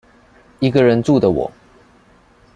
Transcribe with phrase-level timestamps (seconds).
[0.57, 1.51] 一個人住的我